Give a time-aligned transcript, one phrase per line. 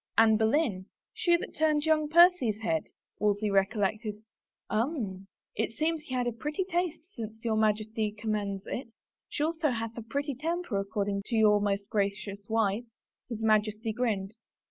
[0.17, 2.85] "Anne Boleyn— she that turned young Percy's head?"
[3.19, 4.15] Wolsey recollected.
[4.67, 8.87] "Um— it seems he had a pretty taste since your Majesty conunends it.
[9.29, 12.87] She also hath a pretty temper according to your most gracious wife.^'
[13.29, 14.37] His Majesty grinned.